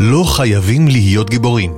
לא 0.00 0.24
חייבים 0.24 0.88
להיות 0.88 1.30
גיבורים. 1.30 1.72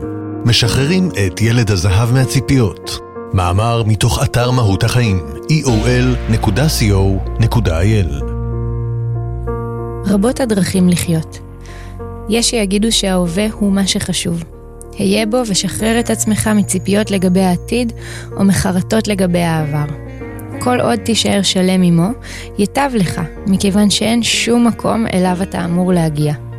משחררים 0.45 1.09
את 1.27 1.41
ילד 1.41 1.71
הזהב 1.71 2.13
מהציפיות. 2.13 2.99
מאמר 3.33 3.83
מתוך 3.87 4.23
אתר 4.23 4.51
מהות 4.51 4.85
החיים, 4.85 5.21
eol.co.il 5.53 6.65
רבות 10.07 10.41
הדרכים 10.41 10.89
לחיות. 10.89 11.39
יש 12.29 12.51
שיגידו 12.51 12.93
שההווה 12.93 13.47
הוא 13.53 13.73
מה 13.73 13.87
שחשוב. 13.87 14.45
היה 14.99 15.27
בו 15.27 15.43
ושחרר 15.47 16.01
את 16.01 16.11
עצמך 16.11 16.51
מציפיות 16.57 17.11
לגבי 17.11 17.41
העתיד 17.41 17.93
או 18.37 18.45
מחרטות 18.45 19.09
לגבי 19.09 19.43
העבר. 19.43 19.95
כל 20.59 20.81
עוד 20.81 20.99
תישאר 20.99 21.43
שלם 21.43 21.83
עמו, 21.83 22.09
ייטב 22.59 22.91
לך, 22.95 23.21
מכיוון 23.47 23.91
שאין 23.91 24.23
שום 24.23 24.67
מקום 24.67 25.07
אליו 25.15 25.37
אתה 25.43 25.65
אמור 25.65 25.93
להגיע. 25.93 26.50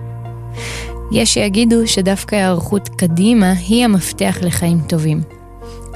יש 1.11 1.33
שיגידו 1.33 1.87
שדווקא 1.87 2.35
היערכות 2.35 2.89
קדימה 2.89 3.51
היא 3.51 3.85
המפתח 3.85 4.37
לחיים 4.41 4.81
טובים. 4.89 5.21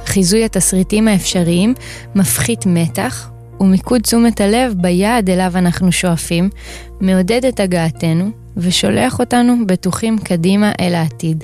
חיזוי 0.06 0.46
התסריטים 0.46 1.08
האפשריים 1.08 1.74
מפחית 2.16 2.66
מתח, 2.66 3.30
ומיקוד 3.60 4.02
תשומת 4.02 4.42
הלב 4.42 4.74
ביעד 4.78 5.30
אליו 5.30 5.52
אנחנו 5.56 5.92
שואפים, 5.92 6.50
מעודד 7.02 7.46
את 7.46 7.60
הגעתנו 7.60 8.30
ושולח 8.58 9.20
אותנו 9.20 9.56
בטוחים 9.68 10.18
קדימה 10.18 10.72
אל 10.80 10.96
העתיד. 10.96 11.44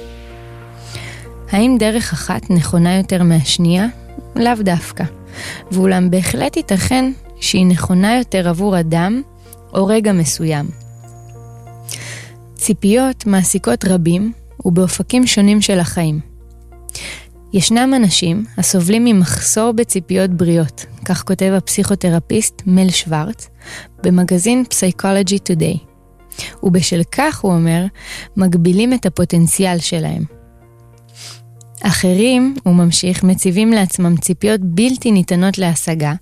האם 1.52 1.76
דרך 1.80 2.14
אחת 2.14 2.50
נכונה 2.50 2.98
יותר 2.98 3.24
מהשנייה? 3.24 3.88
לאו 4.36 4.54
דווקא. 4.60 5.04
ואולם 5.72 6.10
בהחלט 6.10 6.58
ייתכן 6.58 7.12
שהיא 7.40 7.66
נכונה 7.66 8.18
יותר 8.18 8.50
עבור 8.50 8.80
אדם 8.80 9.22
או 9.74 9.88
רגע 9.88 10.12
מסוים. 10.12 10.81
ציפיות 12.62 13.26
מעסיקות 13.26 13.86
רבים 13.86 14.34
ובאופקים 14.66 15.28
שונים 15.28 15.62
של 15.62 15.80
החיים. 15.80 16.20
ישנם 17.54 17.94
אנשים 17.96 18.46
הסובלים 18.58 19.06
ממחסור 19.06 19.72
בציפיות 19.72 20.32
בריאות, 20.32 20.86
כך 21.06 21.24
כותב 21.24 21.54
הפסיכותרפיסט 21.58 22.62
מל 22.66 22.90
שוורץ 22.90 23.50
במגזין 24.04 24.64
Psychology 24.70 25.38
Today. 25.50 25.78
ובשל 26.64 27.02
כך, 27.12 27.40
הוא 27.40 27.54
אומר, 27.54 27.86
מגבילים 28.38 28.94
את 28.94 29.06
הפוטנציאל 29.06 29.80
שלהם. 29.80 30.24
אחרים, 31.82 32.56
הוא 32.64 32.76
ממשיך, 32.76 33.24
מציבים 33.24 33.72
לעצמם 33.72 34.18
ציפיות 34.18 34.62
בלתי 34.64 35.12
ניתנות 35.12 35.58
להשגה, 35.58 36.14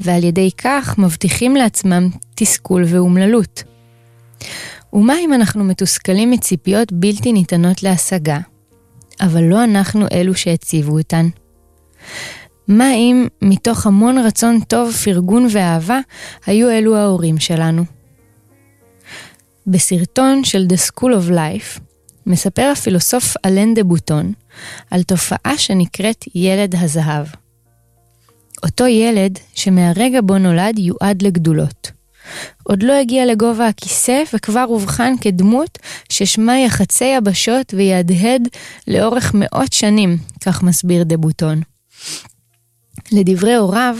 ועל 0.00 0.24
ידי 0.24 0.50
כך 0.58 0.98
מבטיחים 0.98 1.56
לעצמם 1.56 2.08
תסכול 2.34 2.84
ואומללות. 2.86 3.62
ומה 4.96 5.14
אם 5.20 5.32
אנחנו 5.32 5.64
מתוסכלים 5.64 6.30
מציפיות 6.30 6.92
בלתי 6.92 7.32
ניתנות 7.32 7.82
להשגה, 7.82 8.38
אבל 9.20 9.42
לא 9.42 9.64
אנחנו 9.64 10.06
אלו 10.12 10.34
שהציבו 10.34 10.98
אותן? 10.98 11.28
מה 12.68 12.94
אם 12.94 13.26
מתוך 13.42 13.86
המון 13.86 14.18
רצון 14.18 14.60
טוב, 14.60 14.92
פרגון 14.92 15.46
ואהבה, 15.50 15.98
היו 16.46 16.70
אלו 16.70 16.96
ההורים 16.96 17.38
שלנו? 17.38 17.84
בסרטון 19.66 20.44
של 20.44 20.66
The 20.72 20.90
School 20.90 21.10
of 21.10 21.30
Life, 21.30 21.80
מספר 22.26 22.70
הפילוסוף 22.72 23.36
אלן 23.44 23.74
דה 23.74 23.84
בוטון 23.84 24.32
על 24.90 25.02
תופעה 25.02 25.58
שנקראת 25.58 26.24
ילד 26.34 26.74
הזהב. 26.78 27.26
אותו 28.62 28.86
ילד 28.86 29.38
שמהרגע 29.54 30.20
בו 30.24 30.38
נולד 30.38 30.78
יועד 30.78 31.22
לגדולות. 31.22 31.95
עוד 32.62 32.82
לא 32.82 32.92
הגיע 32.92 33.26
לגובה 33.26 33.68
הכיסא 33.68 34.22
וכבר 34.32 34.64
אובחן 34.68 35.14
כדמות 35.20 35.78
ששמה 36.08 36.58
יחצי 36.58 37.04
יבשות 37.04 37.74
ויהדהד 37.76 38.48
לאורך 38.88 39.34
מאות 39.34 39.72
שנים, 39.72 40.18
כך 40.40 40.62
מסביר 40.62 41.04
דה 41.04 41.16
בוטון. 41.16 41.60
לדברי 43.12 43.54
הוריו, 43.54 43.96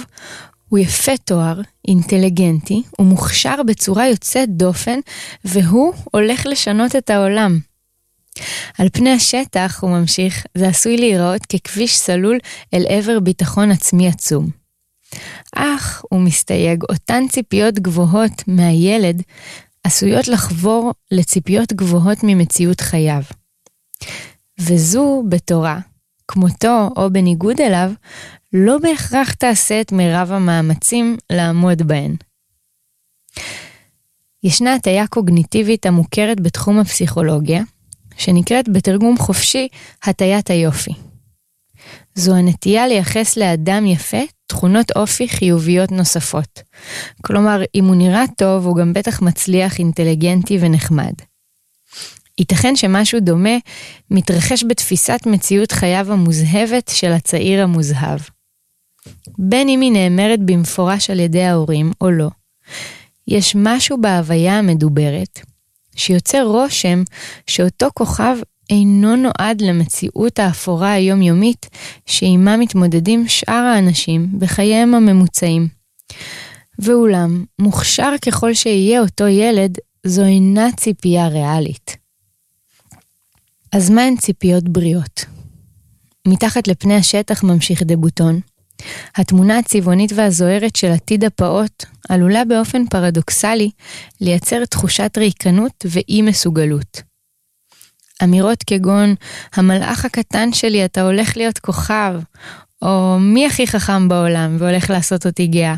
הוא 0.68 0.78
יפה 0.78 1.16
תואר, 1.24 1.60
אינטליגנטי 1.88 2.82
ומוכשר 2.98 3.62
בצורה 3.66 4.08
יוצאת 4.08 4.48
דופן, 4.48 5.00
והוא 5.44 5.94
הולך 6.12 6.46
לשנות 6.46 6.96
את 6.96 7.10
העולם. 7.10 7.58
על 8.78 8.88
פני 8.92 9.10
השטח, 9.10 9.78
הוא 9.82 9.90
ממשיך, 9.90 10.46
זה 10.54 10.68
עשוי 10.68 10.96
להיראות 10.96 11.46
ככביש 11.46 11.98
סלול 11.98 12.38
אל 12.74 12.84
עבר 12.88 13.20
ביטחון 13.20 13.70
עצמי 13.70 14.08
עצום. 14.08 14.65
אך, 15.54 16.04
הוא 16.10 16.20
מסתייג, 16.20 16.82
אותן 16.88 17.22
ציפיות 17.28 17.74
גבוהות 17.78 18.42
מהילד 18.46 19.22
עשויות 19.84 20.28
לחבור 20.28 20.92
לציפיות 21.10 21.72
גבוהות 21.72 22.18
ממציאות 22.22 22.80
חייו. 22.80 23.22
וזו, 24.60 25.24
בתורה, 25.28 25.78
כמותו 26.28 26.90
או 26.96 27.10
בניגוד 27.10 27.60
אליו, 27.60 27.92
לא 28.52 28.78
בהכרח 28.78 29.34
תעשה 29.34 29.80
את 29.80 29.92
מירב 29.92 30.32
המאמצים 30.32 31.16
לעמוד 31.32 31.82
בהן. 31.82 32.16
ישנה 34.42 34.74
הטיה 34.74 35.06
קוגניטיבית 35.06 35.86
המוכרת 35.86 36.40
בתחום 36.40 36.78
הפסיכולוגיה, 36.78 37.62
שנקראת 38.16 38.68
בתרגום 38.68 39.18
חופשי 39.18 39.68
הטיית 40.02 40.50
היופי. 40.50 41.05
זו 42.16 42.34
הנטייה 42.34 42.86
לייחס 42.86 43.36
לאדם 43.36 43.86
יפה 43.86 44.22
תכונות 44.46 44.90
אופי 44.96 45.28
חיוביות 45.28 45.92
נוספות. 45.92 46.62
כלומר, 47.22 47.62
אם 47.74 47.84
הוא 47.84 47.96
נראה 47.96 48.24
טוב, 48.36 48.66
הוא 48.66 48.76
גם 48.76 48.92
בטח 48.92 49.22
מצליח, 49.22 49.78
אינטליגנטי 49.78 50.58
ונחמד. 50.60 51.12
ייתכן 52.38 52.76
שמשהו 52.76 53.20
דומה 53.20 53.56
מתרחש 54.10 54.64
בתפיסת 54.68 55.20
מציאות 55.26 55.72
חייו 55.72 56.12
המוזהבת 56.12 56.90
של 56.94 57.12
הצעיר 57.12 57.62
המוזהב. 57.62 58.20
בין 59.38 59.68
אם 59.68 59.80
היא 59.80 59.92
נאמרת 59.92 60.40
במפורש 60.44 61.10
על 61.10 61.20
ידי 61.20 61.42
ההורים 61.42 61.92
או 62.00 62.10
לא, 62.10 62.28
יש 63.28 63.56
משהו 63.58 64.00
בהוויה 64.00 64.58
המדוברת 64.58 65.40
שיוצר 65.96 66.42
רושם 66.42 67.02
שאותו 67.46 67.88
כוכב 67.94 68.36
אינו 68.70 69.16
נועד 69.16 69.60
למציאות 69.60 70.38
האפורה 70.38 70.92
היומיומית 70.92 71.66
שעימה 72.06 72.56
מתמודדים 72.56 73.28
שאר 73.28 73.52
האנשים 73.74 74.28
בחייהם 74.38 74.94
הממוצעים. 74.94 75.68
ואולם, 76.78 77.44
מוכשר 77.58 78.12
ככל 78.26 78.54
שיהיה 78.54 79.00
אותו 79.00 79.28
ילד, 79.28 79.78
זו 80.06 80.24
אינה 80.24 80.68
ציפייה 80.76 81.28
ריאלית. 81.28 81.96
אז 83.72 83.90
מה 83.90 84.02
הן 84.02 84.16
ציפיות 84.16 84.68
בריאות? 84.68 85.24
מתחת 86.28 86.68
לפני 86.68 86.94
השטח 86.94 87.44
ממשיך 87.44 87.82
דבוטון. 87.82 88.40
התמונה 89.16 89.58
הצבעונית 89.58 90.12
והזוהרת 90.14 90.76
של 90.76 90.90
עתיד 90.92 91.24
הפעוט 91.24 91.84
עלולה 92.08 92.44
באופן 92.44 92.86
פרדוקסלי 92.86 93.70
לייצר 94.20 94.64
תחושת 94.64 95.18
ריקנות 95.18 95.86
ואי 95.90 96.22
מסוגלות. 96.22 97.02
אמירות 98.22 98.62
כגון, 98.66 99.14
המלאך 99.54 100.04
הקטן 100.04 100.52
שלי, 100.52 100.84
אתה 100.84 101.02
הולך 101.02 101.36
להיות 101.36 101.58
כוכב, 101.58 102.20
או 102.82 103.16
מי 103.20 103.46
הכי 103.46 103.66
חכם 103.66 104.08
בעולם 104.08 104.56
והולך 104.58 104.90
לעשות 104.90 105.26
אותי 105.26 105.46
גאה. 105.46 105.74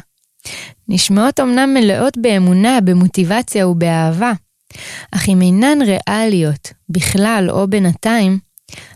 נשמעות 0.89 1.41
אמנם 1.41 1.75
מלאות 1.75 2.19
באמונה, 2.19 2.81
במוטיבציה 2.81 3.69
ובאהבה, 3.69 4.33
אך 5.13 5.29
אם 5.29 5.43
אינן 5.43 5.79
ריאליות, 5.83 6.73
בכלל 6.89 7.47
או 7.51 7.69
בינתיים, 7.69 8.39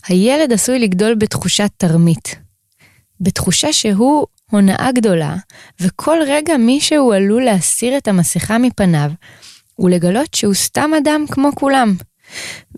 הילד 0.06 0.52
עשוי 0.52 0.78
לגדול 0.78 1.14
בתחושת 1.14 1.70
תרמית. 1.76 2.36
בתחושה 3.20 3.72
שהוא 3.72 4.26
הונאה 4.50 4.91
גדולה, 4.94 5.36
וכל 5.81 6.19
רגע 6.26 6.56
מישהו 6.56 7.12
עלול 7.12 7.44
להסיר 7.44 7.97
את 7.97 8.08
המסכה 8.08 8.58
מפניו, 8.58 9.10
ולגלות 9.78 10.34
שהוא 10.34 10.54
סתם 10.54 10.91
אדם 10.98 11.25
כמו 11.31 11.48
כולם. 11.55 11.94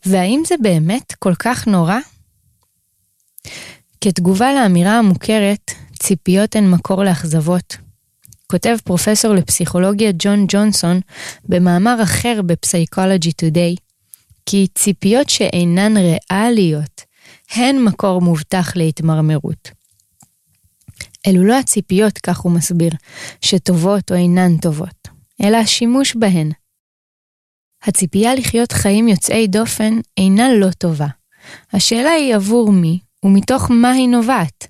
והאם 0.07 0.43
זה 0.47 0.55
באמת 0.63 1.15
כל 1.19 1.35
כך 1.39 1.67
נורא? 1.67 1.99
כתגובה 4.01 4.53
לאמירה 4.55 4.99
המוכרת, 4.99 5.71
ציפיות 5.99 6.57
הן 6.57 6.71
מקור 6.71 7.05
לאכזבות. 7.05 7.77
כותב 8.47 8.77
פרופסור 8.85 9.35
לפסיכולוגיה 9.35 10.13
ג'ון 10.19 10.45
ג'ונסון 10.49 11.01
במאמר 11.45 12.03
אחר 12.03 12.41
בפסיכולוגי 12.47 13.33
טודיי, 13.33 13.77
כי 14.47 14.67
ציפיות 14.75 15.29
שאינן 15.29 15.95
ריאליות 15.97 17.01
הן 17.51 17.79
מקור 17.79 18.21
מובטח 18.21 18.77
להתמרמרות. 18.77 19.71
אלו 21.27 21.45
לא 21.45 21.59
הציפיות, 21.59 22.19
כך 22.19 22.39
הוא 22.39 22.53
מסביר, 22.53 22.91
שטובות 23.41 24.13
או 24.13 24.17
אינן 24.17 24.57
טובות, 24.57 25.09
אלא 25.43 25.57
השימוש 25.57 26.17
בהן. 26.17 26.51
הציפייה 27.87 28.35
לחיות 28.35 28.73
חיים 28.73 29.09
יוצאי 29.09 29.47
דופן 29.47 29.99
אינה 30.17 30.49
לא 30.53 30.71
טובה. 30.71 31.07
השאלה 31.73 32.11
היא 32.11 32.35
עבור 32.35 32.73
מי 32.73 32.99
ומתוך 33.25 33.71
מה 33.71 33.91
היא 33.91 34.09
נובעת. 34.09 34.67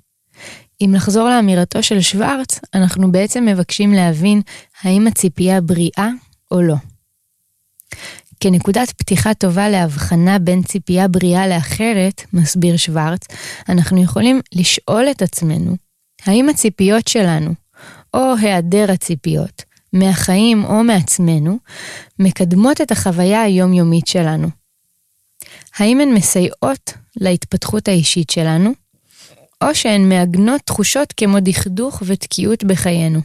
אם 0.81 0.91
נחזור 0.93 1.29
לאמירתו 1.29 1.83
של 1.83 2.01
שוורץ, 2.01 2.61
אנחנו 2.75 3.13
בעצם 3.13 3.45
מבקשים 3.45 3.93
להבין 3.93 4.41
האם 4.83 5.07
הציפייה 5.07 5.61
בריאה 5.61 6.09
או 6.51 6.63
לא. 6.63 6.77
כנקודת 8.41 8.91
פתיחה 8.91 9.35
טובה 9.35 9.69
להבחנה 9.69 10.39
בין 10.39 10.63
ציפייה 10.63 11.09
בריאה 11.09 11.49
לאחרת, 11.49 12.23
מסביר 12.33 12.77
שוורץ, 12.77 13.21
אנחנו 13.69 14.03
יכולים 14.03 14.41
לשאול 14.55 15.07
את 15.11 15.23
עצמנו, 15.23 15.77
האם 16.27 16.49
הציפיות 16.49 17.09
שלנו, 17.09 17.55
או 18.15 18.35
היעדר 18.41 18.93
הציפיות, 18.93 19.63
מהחיים 19.95 20.65
או 20.65 20.85
מעצמנו, 20.85 21.59
מקדמות 22.19 22.81
את 22.81 22.93
החוויה 22.93 23.43
היומיומית 23.43 24.07
שלנו? 24.07 24.49
האם 25.79 26.01
הן 26.01 26.15
מסייעות 26.15 26.93
להתפתחות 27.17 27.89
האישית 27.89 28.31
שלנו, 28.31 28.73
או 29.65 29.75
שהן 29.75 30.09
מעגנות 30.09 30.61
תחושות 30.61 31.13
כמו 31.17 31.41
דכדוך 31.41 32.03
ותקיעות 32.07 32.65
בחיינו? 32.65 33.21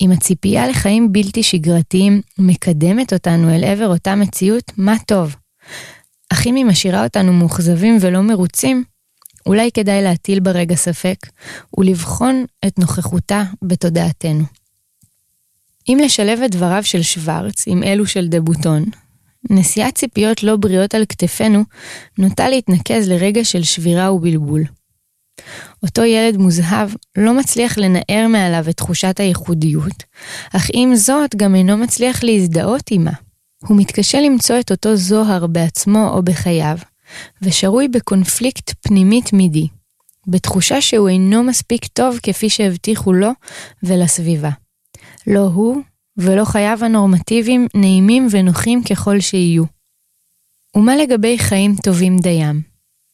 אם 0.00 0.12
הציפייה 0.12 0.68
לחיים 0.68 1.12
בלתי 1.12 1.42
שגרתיים 1.42 2.20
מקדמת 2.38 3.12
אותנו 3.12 3.54
אל 3.54 3.64
עבר 3.64 3.88
אותה 3.88 4.14
מציאות, 4.14 4.72
מה 4.76 4.94
טוב. 5.06 5.36
אך 6.32 6.46
אם 6.46 6.54
היא 6.54 6.64
משאירה 6.64 7.04
אותנו 7.04 7.32
מאוכזבים 7.32 7.98
ולא 8.00 8.20
מרוצים, 8.20 8.84
אולי 9.46 9.70
כדאי 9.74 10.02
להטיל 10.02 10.40
ברגע 10.40 10.74
ספק 10.74 11.16
ולבחון 11.78 12.44
את 12.66 12.78
נוכחותה 12.78 13.42
בתודעתנו. 13.62 14.44
אם 15.88 15.98
לשלב 16.04 16.40
את 16.44 16.50
דבריו 16.50 16.84
של 16.84 17.02
שוורץ 17.02 17.64
עם 17.66 17.82
אלו 17.82 18.06
של 18.06 18.28
דבוטון, 18.28 18.84
נשיאת 19.50 19.94
ציפיות 19.94 20.42
לא 20.42 20.56
בריאות 20.56 20.94
על 20.94 21.04
כתפינו 21.08 21.64
נוטה 22.18 22.48
להתנקז 22.48 23.08
לרגע 23.08 23.44
של 23.44 23.62
שבירה 23.62 24.12
ובלבול. 24.12 24.62
אותו 25.82 26.04
ילד 26.04 26.36
מוזהב 26.36 26.90
לא 27.16 27.34
מצליח 27.34 27.78
לנער 27.78 28.26
מעליו 28.28 28.64
את 28.70 28.76
תחושת 28.76 29.20
הייחודיות, 29.20 30.02
אך 30.56 30.66
עם 30.72 30.96
זאת 30.96 31.36
גם 31.36 31.54
אינו 31.54 31.76
מצליח 31.76 32.24
להזדהות 32.24 32.88
עימה. 32.88 33.12
הוא 33.62 33.76
מתקשה 33.76 34.20
למצוא 34.20 34.60
את 34.60 34.70
אותו 34.70 34.96
זוהר 34.96 35.46
בעצמו 35.46 36.08
או 36.08 36.22
בחייו, 36.22 36.78
ושרוי 37.42 37.88
בקונפליקט 37.88 38.74
פנימי 38.80 39.22
תמידי, 39.22 39.68
בתחושה 40.26 40.80
שהוא 40.80 41.08
אינו 41.08 41.42
מספיק 41.42 41.86
טוב 41.86 42.18
כפי 42.22 42.50
שהבטיחו 42.50 43.12
לו 43.12 43.30
ולסביבה. 43.82 44.50
לא 45.26 45.40
הוא 45.40 45.82
ולא 46.16 46.44
חייו 46.44 46.78
הנורמטיביים 46.80 47.66
נעימים 47.74 48.28
ונוחים 48.30 48.82
ככל 48.90 49.20
שיהיו. 49.20 49.64
ומה 50.76 50.96
לגבי 50.96 51.38
חיים 51.38 51.74
טובים 51.82 52.18
דיים? 52.18 52.72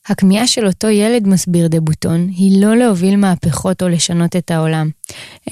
הכמיהה 0.08 0.46
של 0.46 0.66
אותו 0.66 0.88
ילד, 0.88 1.26
מסביר 1.26 1.68
דבוטון, 1.68 2.28
היא 2.28 2.62
לא 2.62 2.76
להוביל 2.76 3.16
מהפכות 3.16 3.82
או 3.82 3.88
לשנות 3.88 4.36
את 4.36 4.50
העולם, 4.50 4.90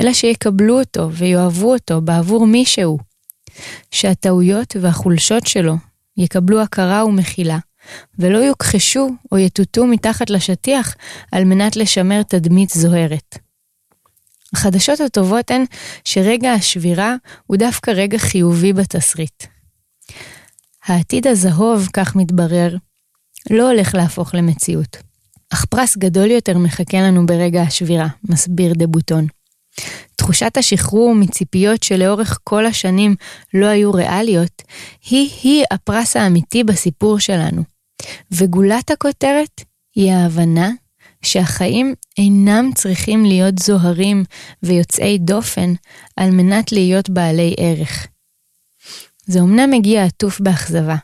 אלא 0.00 0.12
שיקבלו 0.12 0.80
אותו 0.80 1.12
ויאהבו 1.12 1.72
אותו 1.72 2.00
בעבור 2.00 2.46
מי 2.46 2.64
שהוא. 2.64 2.98
שהטעויות 3.90 4.76
והחולשות 4.80 5.46
שלו 5.46 5.74
יקבלו 6.16 6.60
הכרה 6.62 7.04
ומחילה, 7.04 7.58
ולא 8.18 8.38
יוכחשו 8.38 9.10
או 9.32 9.38
יטוטו 9.38 9.86
מתחת 9.86 10.30
לשטיח 10.30 10.94
על 11.32 11.44
מנת 11.44 11.76
לשמר 11.76 12.22
תדמית 12.22 12.70
זוהרת. 12.70 13.38
החדשות 14.52 15.00
הטובות 15.00 15.50
הן 15.50 15.64
שרגע 16.04 16.52
השבירה 16.52 17.14
הוא 17.46 17.56
דווקא 17.56 17.90
רגע 17.90 18.18
חיובי 18.18 18.72
בתסריט. 18.72 19.44
העתיד 20.86 21.26
הזהוב, 21.26 21.88
כך 21.92 22.16
מתברר, 22.16 22.76
לא 23.50 23.70
הולך 23.70 23.94
להפוך 23.94 24.34
למציאות. 24.34 24.96
אך 25.50 25.64
פרס 25.64 25.96
גדול 25.96 26.30
יותר 26.30 26.58
מחכה 26.58 26.98
לנו 26.98 27.26
ברגע 27.26 27.62
השבירה, 27.62 28.08
מסביר 28.28 28.72
דבוטון. 28.76 29.26
תחושת 30.16 30.56
השחרור 30.56 31.14
מציפיות 31.14 31.82
שלאורך 31.82 32.38
כל 32.44 32.66
השנים 32.66 33.14
לא 33.54 33.66
היו 33.66 33.92
ריאליות, 33.92 34.62
היא-היא 35.10 35.64
הפרס 35.70 36.16
האמיתי 36.16 36.64
בסיפור 36.64 37.18
שלנו. 37.18 37.75
וגולת 38.30 38.90
הכותרת 38.90 39.60
היא 39.94 40.12
ההבנה 40.12 40.70
שהחיים 41.22 41.94
אינם 42.18 42.70
צריכים 42.74 43.24
להיות 43.24 43.58
זוהרים 43.58 44.24
ויוצאי 44.62 45.18
דופן 45.18 45.72
על 46.16 46.30
מנת 46.30 46.72
להיות 46.72 47.10
בעלי 47.10 47.54
ערך. 47.58 48.06
זה 49.26 49.40
אמנם 49.40 49.70
מגיע 49.70 50.04
עטוף 50.04 50.40
באכזבה, 50.40 50.96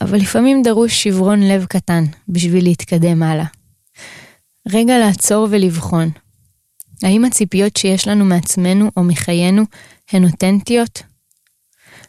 אבל 0.00 0.18
לפעמים 0.18 0.62
דרוש 0.62 1.02
שברון 1.02 1.42
לב 1.42 1.64
קטן 1.64 2.04
בשביל 2.28 2.64
להתקדם 2.64 3.22
הלאה. 3.22 3.46
רגע 4.72 4.98
לעצור 4.98 5.48
ולבחון. 5.50 6.10
האם 7.02 7.24
הציפיות 7.24 7.76
שיש 7.76 8.08
לנו 8.08 8.24
מעצמנו 8.24 8.90
או 8.96 9.02
מחיינו 9.04 9.62
הן 10.12 10.24
אותנטיות? 10.24 11.02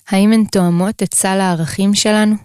האם 0.10 0.34
הן 0.34 0.44
תואמות 0.52 1.04
את 1.04 1.14
סל 1.14 1.40
הערכים 1.42 1.94
שלנו? 1.94 2.36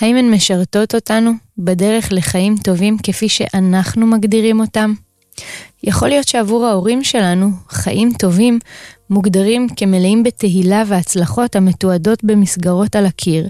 האם 0.00 0.16
הן 0.16 0.30
משרתות 0.30 0.94
אותנו 0.94 1.30
בדרך 1.58 2.08
לחיים 2.12 2.56
טובים 2.64 2.96
כפי 3.02 3.28
שאנחנו 3.28 4.06
מגדירים 4.06 4.60
אותם? 4.60 4.92
יכול 5.82 6.08
להיות 6.08 6.28
שעבור 6.28 6.66
ההורים 6.66 7.04
שלנו, 7.04 7.50
חיים 7.68 8.12
טובים 8.18 8.58
מוגדרים 9.10 9.68
כמלאים 9.76 10.22
בתהילה 10.22 10.82
והצלחות 10.86 11.56
המתועדות 11.56 12.24
במסגרות 12.24 12.96
על 12.96 13.06
הקיר, 13.06 13.48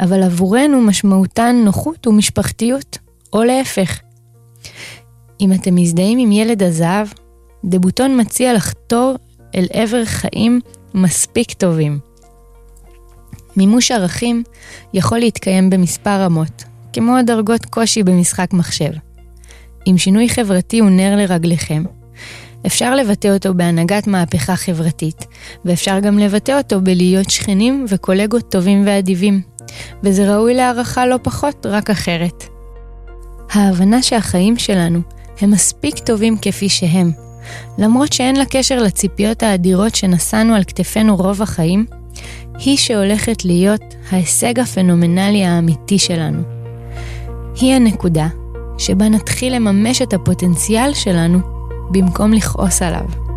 אבל 0.00 0.22
עבורנו 0.22 0.80
משמעותן 0.80 1.62
נוחות 1.64 2.06
ומשפחתיות, 2.06 2.98
או 3.32 3.44
להפך. 3.44 4.00
אם 5.40 5.52
אתם 5.52 5.74
מזדהים 5.74 6.18
עם 6.18 6.32
ילד 6.32 6.62
הזהב, 6.62 7.08
דבוטון 7.64 8.20
מציע 8.20 8.54
לחתור 8.54 9.16
אל 9.54 9.66
עבר 9.72 10.04
חיים 10.04 10.60
מספיק 10.94 11.52
טובים. 11.52 12.07
מימוש 13.58 13.90
ערכים 13.90 14.42
יכול 14.94 15.18
להתקיים 15.18 15.70
במספר 15.70 16.20
רמות, 16.22 16.64
כמו 16.92 17.14
דרגות 17.26 17.64
קושי 17.64 18.02
במשחק 18.02 18.52
מחשב. 18.52 18.90
אם 19.86 19.98
שינוי 19.98 20.28
חברתי 20.28 20.78
הוא 20.78 20.90
נר 20.90 21.16
לרגליכם, 21.16 21.84
אפשר 22.66 22.94
לבטא 22.94 23.28
אותו 23.28 23.54
בהנהגת 23.54 24.06
מהפכה 24.06 24.56
חברתית, 24.56 25.26
ואפשר 25.64 26.00
גם 26.00 26.18
לבטא 26.18 26.52
אותו 26.58 26.80
בלהיות 26.80 27.30
שכנים 27.30 27.86
וקולגות 27.88 28.50
טובים 28.50 28.82
ואדיבים. 28.86 29.42
וזה 30.02 30.34
ראוי 30.34 30.54
להערכה 30.54 31.06
לא 31.06 31.16
פחות, 31.22 31.66
רק 31.66 31.90
אחרת. 31.90 32.44
ההבנה 33.50 34.02
שהחיים 34.02 34.58
שלנו 34.58 35.00
הם 35.40 35.50
מספיק 35.50 35.98
טובים 35.98 36.36
כפי 36.42 36.68
שהם, 36.68 37.12
למרות 37.78 38.12
שאין 38.12 38.36
לה 38.36 38.44
קשר 38.50 38.82
לציפיות 38.82 39.42
האדירות 39.42 39.94
שנשאנו 39.94 40.54
על 40.54 40.64
כתפינו 40.64 41.16
רוב 41.16 41.42
החיים, 41.42 41.86
היא 42.58 42.76
שהולכת 42.76 43.44
להיות 43.44 43.94
ההישג 44.10 44.60
הפנומנלי 44.60 45.44
האמיתי 45.44 45.98
שלנו. 45.98 46.42
היא 47.60 47.74
הנקודה 47.74 48.28
שבה 48.78 49.08
נתחיל 49.08 49.54
לממש 49.54 50.02
את 50.02 50.12
הפוטנציאל 50.12 50.94
שלנו 50.94 51.38
במקום 51.90 52.32
לכעוס 52.32 52.82
עליו. 52.82 53.27